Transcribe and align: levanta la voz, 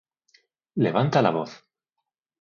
levanta 0.85 1.21
la 1.21 1.29
voz, 1.37 1.51